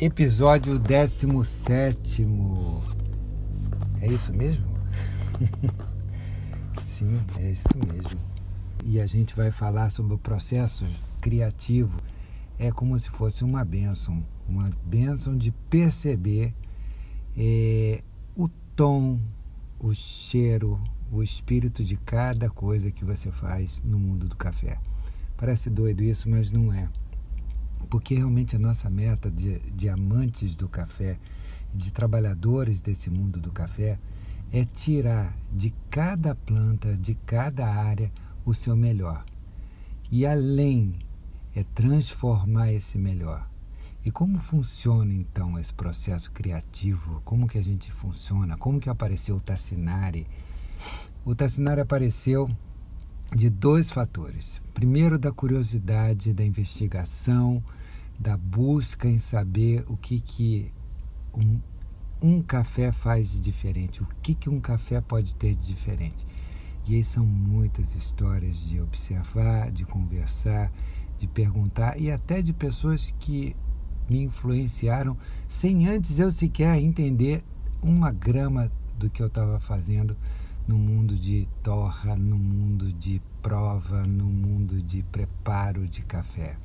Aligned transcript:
Episódio 0.00 0.78
17. 0.78 2.24
É 4.00 4.06
isso 4.06 4.32
mesmo? 4.32 4.64
Sim, 6.80 7.20
é 7.36 7.50
isso 7.50 7.66
mesmo. 7.84 8.20
E 8.84 9.00
a 9.00 9.06
gente 9.06 9.34
vai 9.34 9.50
falar 9.50 9.90
sobre 9.90 10.14
o 10.14 10.18
processo 10.18 10.86
criativo. 11.20 11.98
É 12.60 12.70
como 12.70 12.96
se 12.96 13.10
fosse 13.10 13.42
uma 13.42 13.64
bênção 13.64 14.24
uma 14.48 14.70
bênção 14.86 15.36
de 15.36 15.50
perceber 15.68 16.54
é, 17.36 18.00
o 18.36 18.46
tom, 18.76 19.18
o 19.80 19.92
cheiro, 19.92 20.80
o 21.10 21.24
espírito 21.24 21.82
de 21.82 21.96
cada 21.96 22.48
coisa 22.48 22.92
que 22.92 23.04
você 23.04 23.32
faz 23.32 23.82
no 23.82 23.98
mundo 23.98 24.28
do 24.28 24.36
café. 24.36 24.78
Parece 25.36 25.68
doido 25.68 26.04
isso, 26.04 26.30
mas 26.30 26.52
não 26.52 26.72
é 26.72 26.88
porque 27.90 28.14
realmente 28.14 28.56
a 28.56 28.58
nossa 28.58 28.90
meta 28.90 29.30
de, 29.30 29.58
de 29.70 29.88
amantes 29.88 30.56
do 30.56 30.68
café, 30.68 31.18
de 31.74 31.92
trabalhadores 31.92 32.80
desse 32.80 33.10
mundo 33.10 33.40
do 33.40 33.52
café, 33.52 33.98
é 34.52 34.64
tirar 34.64 35.36
de 35.52 35.72
cada 35.90 36.34
planta, 36.34 36.96
de 36.96 37.14
cada 37.26 37.66
área, 37.66 38.10
o 38.44 38.54
seu 38.54 38.74
melhor. 38.74 39.24
E 40.10 40.24
além, 40.24 40.94
é 41.54 41.64
transformar 41.74 42.72
esse 42.72 42.96
melhor. 42.96 43.46
E 44.04 44.10
como 44.10 44.38
funciona 44.38 45.12
então 45.12 45.58
esse 45.58 45.74
processo 45.74 46.30
criativo? 46.30 47.20
Como 47.24 47.46
que 47.46 47.58
a 47.58 47.62
gente 47.62 47.92
funciona? 47.92 48.56
Como 48.56 48.80
que 48.80 48.88
apareceu 48.88 49.36
o 49.36 49.40
Tassinari? 49.40 50.26
O 51.24 51.34
Tassinari 51.34 51.80
apareceu 51.80 52.48
de 53.34 53.50
dois 53.50 53.90
fatores. 53.90 54.60
Primeiro, 54.72 55.18
da 55.18 55.30
curiosidade, 55.30 56.32
da 56.32 56.44
investigação, 56.44 57.62
da 58.18 58.36
busca 58.36 59.08
em 59.08 59.18
saber 59.18 59.84
o 59.88 59.96
que, 59.96 60.20
que 60.20 60.72
um, 61.34 61.60
um 62.20 62.42
café 62.42 62.90
faz 62.90 63.32
de 63.32 63.40
diferente, 63.40 64.02
o 64.02 64.08
que, 64.22 64.34
que 64.34 64.48
um 64.48 64.60
café 64.60 65.00
pode 65.00 65.34
ter 65.34 65.54
de 65.54 65.66
diferente. 65.66 66.26
E 66.86 66.94
aí 66.94 67.04
são 67.04 67.24
muitas 67.24 67.94
histórias 67.94 68.66
de 68.66 68.80
observar, 68.80 69.70
de 69.70 69.84
conversar, 69.84 70.72
de 71.18 71.26
perguntar 71.26 72.00
e 72.00 72.10
até 72.10 72.40
de 72.40 72.52
pessoas 72.52 73.14
que 73.18 73.54
me 74.08 74.22
influenciaram 74.22 75.16
sem 75.46 75.86
antes 75.86 76.18
eu 76.18 76.30
sequer 76.30 76.78
entender 76.78 77.44
uma 77.82 78.10
grama 78.10 78.72
do 78.98 79.10
que 79.10 79.22
eu 79.22 79.26
estava 79.26 79.60
fazendo 79.60 80.16
no 80.68 80.76
mundo 80.76 81.16
de 81.16 81.48
torra, 81.62 82.14
no 82.14 82.36
mundo 82.36 82.92
de 82.92 83.22
prova, 83.42 84.06
no 84.06 84.26
mundo 84.26 84.82
de 84.82 85.02
preparo 85.02 85.88
de 85.88 86.02
café. 86.02 86.58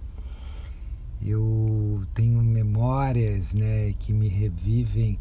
Eu 1.22 2.06
tenho 2.14 2.44
memórias 2.44 3.54
né, 3.54 3.94
que 3.94 4.12
me 4.12 4.28
revivem 4.28 5.18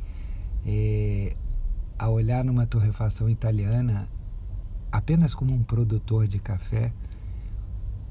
é, 0.67 1.37
a 1.97 2.09
olhar 2.09 2.45
numa 2.45 2.67
torrefação 2.67 3.31
italiana 3.31 4.09
apenas 4.91 5.33
como 5.33 5.55
um 5.55 5.63
produtor 5.63 6.27
de 6.27 6.41
café. 6.41 6.93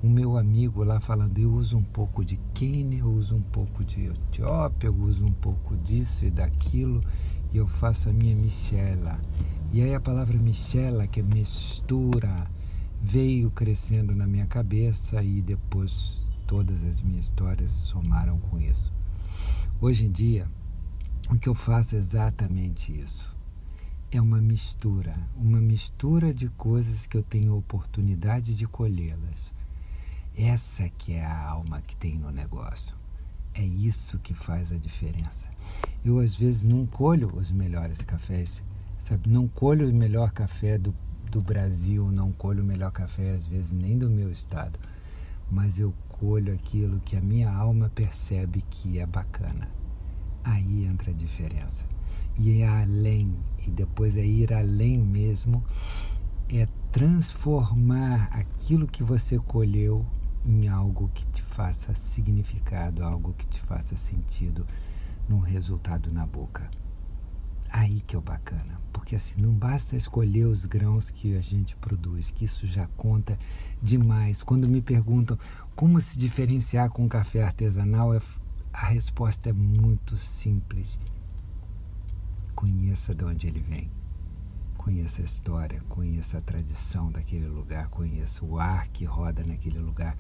O 0.02 0.08
meu 0.08 0.38
amigo 0.38 0.86
lá 0.86 1.02
falando, 1.02 1.38
eu 1.38 1.52
uso 1.54 1.78
um 1.78 1.84
pouco 1.84 2.24
de 2.24 2.40
Quênia, 2.54 3.00
eu 3.00 3.12
uso 3.12 3.36
um 3.36 3.42
pouco 3.42 3.84
de 3.84 4.06
Etiópia, 4.06 4.88
eu 4.88 4.96
uso 4.96 5.26
um 5.26 5.34
pouco 5.34 5.76
disso 5.76 6.26
e 6.26 6.32
daquilo, 6.32 7.04
e 7.52 7.58
eu 7.58 7.68
faço 7.68 8.10
a 8.10 8.14
minha 8.14 8.36
michela. 8.36 9.20
E 9.74 9.82
aí 9.82 9.96
a 9.96 10.02
palavra 10.02 10.38
michela, 10.38 11.08
que 11.08 11.22
é 11.22 11.24
mistura, 11.24 12.46
veio 13.02 13.50
crescendo 13.52 14.14
na 14.14 14.28
minha 14.28 14.46
cabeça 14.46 15.24
e 15.24 15.42
depois 15.42 16.18
todas 16.46 16.84
as 16.84 17.00
minhas 17.00 17.26
histórias 17.26 17.72
somaram 17.72 18.38
com 18.38 18.60
isso. 18.60 18.92
Hoje 19.80 20.08
em 20.08 20.12
dia, 20.12 20.46
o 21.30 21.38
que 21.38 21.48
eu 21.48 21.56
faço 21.56 21.96
é 21.96 22.00
exatamente 22.00 22.92
isso. 22.92 23.34
É 24.12 24.20
uma 24.20 24.42
mistura, 24.42 25.16
uma 25.38 25.62
mistura 25.62 26.34
de 26.34 26.50
coisas 26.50 27.08
que 27.08 27.16
eu 27.16 27.24
tenho 27.24 27.56
oportunidade 27.56 28.54
de 28.54 28.68
colhê-las. 28.68 29.54
Essa 30.36 30.90
que 30.90 31.14
é 31.14 31.24
a 31.24 31.48
alma 31.48 31.82
que 31.82 31.96
tem 31.96 32.18
no 32.18 32.30
negócio. 32.30 32.94
É 33.54 33.64
isso 33.64 34.20
que 34.20 34.34
faz 34.34 34.70
a 34.74 34.76
diferença. 34.76 35.48
Eu 36.04 36.20
às 36.20 36.36
vezes 36.36 36.66
não 36.66 36.86
colho 36.86 37.34
os 37.38 37.54
melhores 37.54 38.02
cafés, 38.02 38.62
sabe? 39.02 39.30
Não 39.30 39.48
colho 39.48 39.90
o 39.90 39.94
melhor 39.94 40.32
café 40.32 40.78
do, 40.78 40.96
do 41.30 41.42
Brasil, 41.42 42.10
não 42.12 42.32
colho 42.32 42.64
o 42.64 42.66
melhor 42.66 42.92
café 42.92 43.34
às 43.34 43.46
vezes 43.46 43.72
nem 43.74 43.98
do 43.98 44.10
meu 44.10 44.32
estado, 44.32 44.80
mas 45.50 45.80
eu 45.80 45.94
escolho 46.22 46.54
aquilo 46.54 47.00
que 47.00 47.18
a 47.18 47.22
minha 47.22 47.52
alma 47.52 47.92
percebe 47.96 48.64
que 48.70 49.00
é 49.00 49.06
bacana. 49.08 49.68
Aí 50.44 50.86
entra 50.86 51.10
a 51.10 51.14
diferença. 51.14 51.84
E 52.38 52.62
é 52.62 52.68
além, 52.68 53.36
e 53.66 53.72
depois 53.72 54.16
é 54.16 54.24
ir 54.24 54.54
além 54.54 55.00
mesmo, 55.00 55.64
é 56.48 56.68
transformar 56.92 58.30
aquilo 58.32 58.86
que 58.86 59.04
você 59.04 59.40
colheu 59.40 60.06
em 60.46 60.68
algo 60.68 61.10
que 61.14 61.26
te 61.28 61.42
faça 61.42 61.96
significado, 61.96 63.04
algo 63.04 63.34
que 63.34 63.48
te 63.48 63.62
faça 63.62 63.96
sentido 63.96 64.66
num 65.28 65.40
resultado 65.40 66.12
na 66.14 66.26
boca. 66.26 66.70
Aí 67.72 68.02
que 68.02 68.18
é 68.18 68.20
o 68.20 68.22
bacana, 68.22 68.82
porque 68.92 69.16
assim 69.16 69.42
não 69.42 69.54
basta 69.54 69.96
escolher 69.96 70.46
os 70.46 70.66
grãos 70.66 71.10
que 71.10 71.38
a 71.38 71.42
gente 71.42 71.74
produz, 71.78 72.30
que 72.30 72.44
isso 72.44 72.68
já 72.68 72.86
conta 72.98 73.40
demais. 73.82 74.44
Quando 74.44 74.68
me 74.68 74.82
perguntam 74.82 75.40
como 75.74 76.02
se 76.02 76.20
diferenciar 76.20 76.90
com 76.90 77.08
café 77.08 77.44
artesanal, 77.44 78.12
a 78.74 78.86
resposta 78.88 79.50
é 79.50 79.54
muito 79.54 80.18
simples. 80.18 81.00
Conheça 82.54 83.16
de 83.16 83.24
onde 83.24 83.48
ele 83.48 83.62
vem. 83.62 83.90
Conheça 84.76 85.22
a 85.22 85.26
história, 85.26 85.82
conheça 85.88 86.40
a 86.40 86.42
tradição 86.42 87.10
daquele 87.10 87.48
lugar, 87.48 87.88
conheça 87.88 88.44
o 88.44 88.60
ar 88.60 88.88
que 88.90 89.06
roda 89.06 89.44
naquele 89.46 89.80
lugar, 89.80 90.18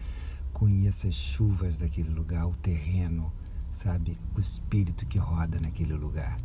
conheça 0.54 1.08
as 1.08 1.16
chuvas 1.16 1.80
daquele 1.80 2.12
lugar, 2.12 2.48
o 2.48 2.56
terreno, 2.56 3.34
sabe? 3.74 4.18
O 4.36 4.40
espírito 4.40 5.06
que 5.06 5.18
roda 5.18 5.60
naquele 5.60 5.96
lugar. 5.96 6.38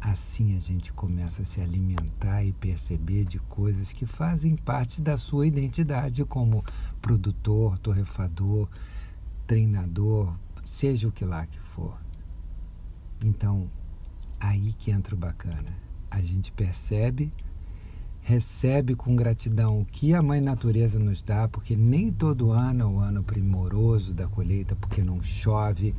Assim 0.00 0.56
a 0.56 0.60
gente 0.60 0.92
começa 0.92 1.42
a 1.42 1.44
se 1.44 1.60
alimentar 1.60 2.44
e 2.44 2.52
perceber 2.52 3.24
de 3.24 3.38
coisas 3.38 3.92
que 3.92 4.06
fazem 4.06 4.56
parte 4.56 5.02
da 5.02 5.16
sua 5.16 5.46
identidade 5.46 6.24
como 6.24 6.64
produtor, 7.00 7.78
torrefador, 7.78 8.68
treinador, 9.46 10.36
seja 10.64 11.08
o 11.08 11.12
que 11.12 11.24
lá 11.24 11.46
que 11.46 11.58
for. 11.58 11.98
Então, 13.24 13.70
aí 14.38 14.72
que 14.74 14.90
entra 14.90 15.14
o 15.14 15.18
bacana. 15.18 15.72
A 16.10 16.20
gente 16.20 16.52
percebe 16.52 17.32
recebe 18.26 18.96
com 18.96 19.14
gratidão 19.14 19.80
o 19.80 19.84
que 19.84 20.12
a 20.12 20.20
Mãe 20.20 20.40
Natureza 20.40 20.98
nos 20.98 21.22
dá, 21.22 21.46
porque 21.46 21.76
nem 21.76 22.10
todo 22.10 22.50
ano 22.50 22.82
é 22.82 22.84
o 22.84 22.98
ano 22.98 23.22
primoroso 23.22 24.12
da 24.12 24.26
colheita, 24.26 24.74
porque 24.74 25.00
não 25.00 25.22
chove, 25.22 25.94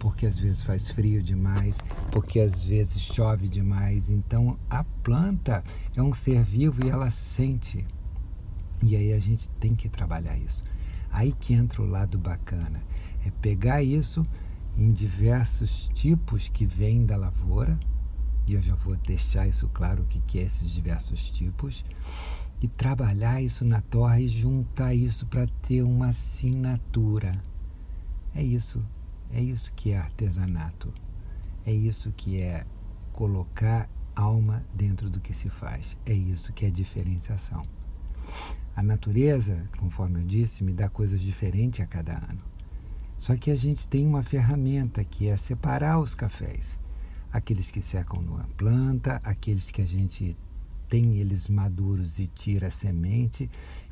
porque 0.00 0.26
às 0.26 0.36
vezes 0.36 0.60
faz 0.60 0.90
frio 0.90 1.22
demais, 1.22 1.78
porque 2.10 2.40
às 2.40 2.60
vezes 2.60 3.00
chove 3.00 3.48
demais. 3.48 4.10
Então 4.10 4.58
a 4.68 4.82
planta 5.04 5.62
é 5.94 6.02
um 6.02 6.12
ser 6.12 6.42
vivo 6.42 6.84
e 6.84 6.90
ela 6.90 7.10
sente. 7.10 7.86
E 8.82 8.96
aí 8.96 9.12
a 9.12 9.20
gente 9.20 9.48
tem 9.50 9.76
que 9.76 9.88
trabalhar 9.88 10.36
isso. 10.36 10.64
Aí 11.12 11.30
que 11.30 11.54
entra 11.54 11.80
o 11.80 11.86
lado 11.86 12.18
bacana, 12.18 12.82
é 13.24 13.30
pegar 13.40 13.84
isso 13.84 14.26
em 14.76 14.90
diversos 14.90 15.88
tipos 15.94 16.48
que 16.48 16.66
vêm 16.66 17.06
da 17.06 17.16
lavoura 17.16 17.78
e 18.48 18.54
eu 18.54 18.62
já 18.62 18.74
vou 18.74 18.96
deixar 18.96 19.46
isso 19.46 19.68
claro 19.68 20.02
o 20.02 20.06
que, 20.06 20.20
que 20.20 20.38
é 20.38 20.42
esses 20.42 20.70
diversos 20.70 21.28
tipos, 21.28 21.84
e 22.62 22.66
trabalhar 22.66 23.42
isso 23.42 23.64
na 23.64 23.82
torre 23.82 24.24
e 24.24 24.28
juntar 24.28 24.94
isso 24.94 25.26
para 25.26 25.46
ter 25.62 25.82
uma 25.82 26.08
assinatura. 26.08 27.40
É 28.34 28.42
isso, 28.42 28.82
é 29.30 29.40
isso 29.40 29.70
que 29.74 29.90
é 29.90 29.98
artesanato. 29.98 30.92
É 31.66 31.72
isso 31.72 32.10
que 32.16 32.40
é 32.40 32.64
colocar 33.12 33.88
alma 34.16 34.64
dentro 34.74 35.10
do 35.10 35.20
que 35.20 35.34
se 35.34 35.50
faz. 35.50 35.96
É 36.06 36.14
isso 36.14 36.52
que 36.52 36.64
é 36.64 36.70
diferenciação. 36.70 37.62
A 38.74 38.82
natureza, 38.82 39.68
conforme 39.76 40.20
eu 40.20 40.24
disse, 40.24 40.64
me 40.64 40.72
dá 40.72 40.88
coisas 40.88 41.20
diferentes 41.20 41.80
a 41.80 41.86
cada 41.86 42.14
ano. 42.14 42.42
Só 43.18 43.36
que 43.36 43.50
a 43.50 43.56
gente 43.56 43.86
tem 43.86 44.06
uma 44.06 44.22
ferramenta 44.22 45.04
que 45.04 45.28
é 45.28 45.36
separar 45.36 45.98
os 46.00 46.14
cafés 46.14 46.78
aqueles 47.32 47.70
que 47.70 47.82
secam 47.82 48.20
numa 48.22 48.48
planta, 48.56 49.20
aqueles 49.24 49.70
que 49.70 49.82
a 49.82 49.86
gente 49.86 50.36
tem 50.88 51.16
eles 51.16 51.48
maduros 51.48 52.18
e 52.18 52.26
tira 52.26 52.68
a 52.68 52.70
semente, 52.70 53.50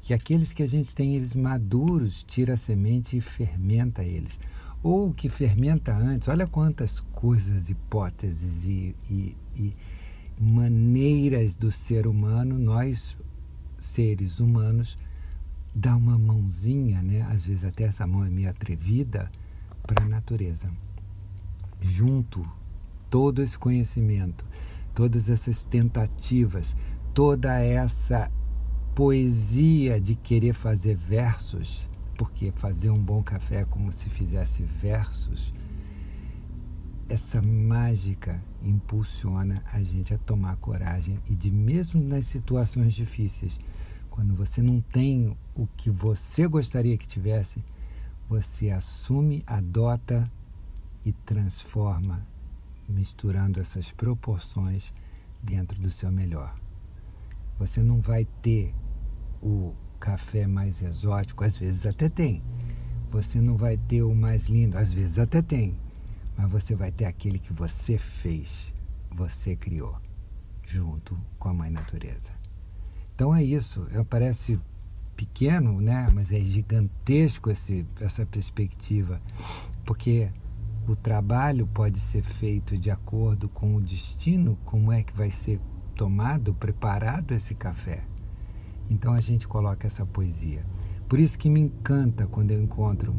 e 0.08 0.14
aqueles 0.14 0.52
que 0.52 0.62
a 0.62 0.66
gente 0.66 0.94
tem 0.94 1.14
eles 1.14 1.34
maduros, 1.34 2.24
tira 2.24 2.54
a 2.54 2.56
semente 2.56 3.16
e 3.16 3.20
fermenta 3.20 4.02
eles. 4.02 4.38
Ou 4.82 5.12
que 5.12 5.28
fermenta 5.28 5.94
antes, 5.94 6.28
olha 6.28 6.46
quantas 6.46 7.00
coisas, 7.00 7.68
hipóteses 7.68 8.64
e, 8.64 8.94
e, 9.10 9.36
e 9.56 9.74
maneiras 10.40 11.56
do 11.56 11.70
ser 11.72 12.06
humano, 12.06 12.58
nós, 12.58 13.16
seres 13.78 14.38
humanos, 14.38 14.98
dá 15.74 15.94
uma 15.96 16.18
mãozinha, 16.18 17.02
né? 17.02 17.22
às 17.22 17.44
vezes 17.44 17.64
até 17.64 17.84
essa 17.84 18.06
mão 18.06 18.24
é 18.24 18.30
meio 18.30 18.48
atrevida, 18.48 19.30
para 19.82 20.04
a 20.04 20.08
natureza 20.08 20.70
junto 21.80 22.46
todo 23.16 23.42
esse 23.42 23.58
conhecimento, 23.58 24.44
todas 24.94 25.30
essas 25.30 25.64
tentativas, 25.64 26.76
toda 27.14 27.58
essa 27.58 28.30
poesia 28.94 29.98
de 29.98 30.14
querer 30.14 30.52
fazer 30.52 30.94
versos, 30.94 31.88
porque 32.18 32.52
fazer 32.56 32.90
um 32.90 33.02
bom 33.02 33.22
café 33.22 33.62
é 33.62 33.64
como 33.64 33.90
se 33.90 34.10
fizesse 34.10 34.62
versos. 34.64 35.54
Essa 37.08 37.40
mágica 37.40 38.38
impulsiona 38.62 39.64
a 39.72 39.82
gente 39.82 40.12
a 40.12 40.18
tomar 40.18 40.56
coragem 40.58 41.18
e 41.26 41.34
de 41.34 41.50
mesmo 41.50 42.06
nas 42.06 42.26
situações 42.26 42.92
difíceis, 42.92 43.58
quando 44.10 44.34
você 44.34 44.60
não 44.60 44.78
tem 44.78 45.34
o 45.54 45.66
que 45.74 45.88
você 45.88 46.46
gostaria 46.46 46.98
que 46.98 47.08
tivesse, 47.08 47.64
você 48.28 48.68
assume, 48.68 49.42
adota 49.46 50.30
e 51.02 51.12
transforma, 51.12 52.20
misturando 52.88 53.60
essas 53.60 53.90
proporções 53.90 54.92
dentro 55.42 55.80
do 55.80 55.90
seu 55.90 56.10
melhor. 56.10 56.54
Você 57.58 57.82
não 57.82 58.00
vai 58.00 58.26
ter 58.42 58.74
o 59.42 59.74
café 59.98 60.46
mais 60.46 60.82
exótico, 60.82 61.44
às 61.44 61.56
vezes 61.56 61.86
até 61.86 62.08
tem. 62.08 62.42
Você 63.10 63.40
não 63.40 63.56
vai 63.56 63.76
ter 63.76 64.02
o 64.02 64.14
mais 64.14 64.46
lindo, 64.46 64.76
às 64.76 64.92
vezes 64.92 65.18
até 65.18 65.40
tem. 65.40 65.76
Mas 66.36 66.50
você 66.50 66.74
vai 66.74 66.90
ter 66.92 67.06
aquele 67.06 67.38
que 67.38 67.52
você 67.52 67.96
fez, 67.96 68.74
você 69.10 69.56
criou, 69.56 69.96
junto 70.66 71.18
com 71.38 71.48
a 71.48 71.54
Mãe 71.54 71.70
Natureza. 71.70 72.30
Então 73.14 73.34
é 73.34 73.42
isso. 73.42 73.86
Parece 74.10 74.60
pequeno, 75.16 75.80
né? 75.80 76.10
Mas 76.12 76.30
é 76.30 76.40
gigantesco 76.40 77.50
esse, 77.50 77.86
essa 78.00 78.26
perspectiva, 78.26 79.20
porque 79.86 80.30
o 80.92 80.96
trabalho 80.96 81.66
pode 81.66 81.98
ser 81.98 82.22
feito 82.22 82.78
de 82.78 82.90
acordo 82.90 83.48
com 83.48 83.76
o 83.76 83.80
destino, 83.80 84.58
como 84.64 84.92
é 84.92 85.02
que 85.02 85.16
vai 85.16 85.30
ser 85.30 85.60
tomado, 85.94 86.54
preparado 86.54 87.32
esse 87.32 87.54
café. 87.54 88.04
Então 88.88 89.12
a 89.12 89.20
gente 89.20 89.48
coloca 89.48 89.86
essa 89.86 90.06
poesia. 90.06 90.64
Por 91.08 91.18
isso 91.18 91.38
que 91.38 91.50
me 91.50 91.60
encanta 91.60 92.26
quando 92.26 92.50
eu 92.50 92.62
encontro 92.62 93.14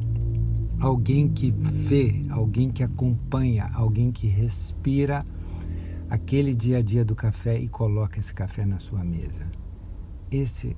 alguém 0.79 1.27
que 1.27 1.51
vê, 1.51 2.25
alguém 2.29 2.69
que 2.69 2.83
acompanha, 2.83 3.69
alguém 3.73 4.11
que 4.11 4.27
respira 4.27 5.25
aquele 6.09 6.53
dia 6.53 6.77
a 6.77 6.81
dia 6.81 7.03
do 7.03 7.15
café 7.15 7.57
e 7.59 7.67
coloca 7.67 8.19
esse 8.19 8.33
café 8.33 8.65
na 8.65 8.79
sua 8.79 9.03
mesa. 9.03 9.45
Esse 10.31 10.75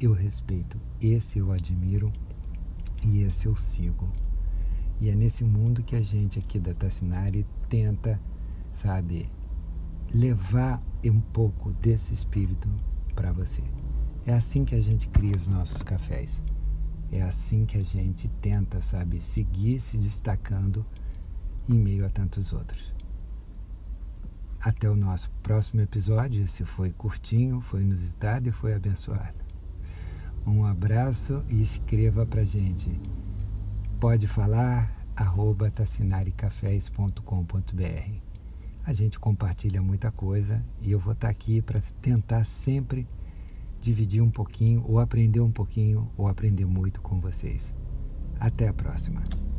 eu 0.00 0.12
respeito, 0.12 0.78
esse 1.00 1.38
eu 1.38 1.52
admiro 1.52 2.12
e 3.06 3.22
esse 3.22 3.46
eu 3.46 3.54
sigo. 3.54 4.10
E 5.00 5.10
é 5.10 5.14
nesse 5.14 5.44
mundo 5.44 5.82
que 5.82 5.94
a 5.94 6.02
gente 6.02 6.38
aqui 6.38 6.58
da 6.58 6.72
Tassinari 6.72 7.46
tenta, 7.68 8.20
sabe, 8.72 9.28
levar 10.12 10.80
um 11.04 11.20
pouco 11.20 11.72
desse 11.72 12.14
espírito 12.14 12.68
para 13.14 13.32
você. 13.32 13.62
É 14.26 14.32
assim 14.32 14.64
que 14.64 14.74
a 14.74 14.80
gente 14.80 15.08
cria 15.08 15.36
os 15.36 15.46
nossos 15.46 15.82
cafés. 15.82 16.42
É 17.12 17.22
assim 17.22 17.64
que 17.64 17.76
a 17.76 17.84
gente 17.84 18.28
tenta, 18.40 18.80
sabe, 18.80 19.20
seguir 19.20 19.78
se 19.78 19.96
destacando 19.96 20.84
em 21.68 21.74
meio 21.74 22.04
a 22.04 22.08
tantos 22.08 22.52
outros. 22.52 22.94
Até 24.60 24.90
o 24.90 24.96
nosso 24.96 25.30
próximo 25.42 25.80
episódio. 25.80 26.42
Esse 26.42 26.64
foi 26.64 26.90
curtinho, 26.90 27.60
foi 27.60 27.82
inusitado 27.82 28.48
e 28.48 28.52
foi 28.52 28.74
abençoado. 28.74 29.46
Um 30.44 30.64
abraço 30.64 31.44
e 31.48 31.60
escreva 31.60 32.26
pra 32.26 32.42
gente. 32.42 32.90
Pode 34.00 34.26
falar 34.26 34.90
arroba 35.16 35.70
tassinaricafés.com.br. 35.70 38.20
A 38.84 38.92
gente 38.92 39.18
compartilha 39.18 39.80
muita 39.80 40.12
coisa 40.12 40.62
e 40.82 40.92
eu 40.92 40.98
vou 40.98 41.14
estar 41.14 41.30
aqui 41.30 41.62
para 41.62 41.80
tentar 42.02 42.44
sempre 42.44 43.08
dividir 43.80 44.22
um 44.22 44.30
pouquinho, 44.30 44.84
ou 44.86 45.00
aprender 45.00 45.40
um 45.40 45.50
pouquinho, 45.50 46.10
ou 46.16 46.28
aprender 46.28 46.66
muito 46.66 47.00
com 47.00 47.18
vocês. 47.18 47.74
Até 48.38 48.68
a 48.68 48.74
próxima. 48.74 49.22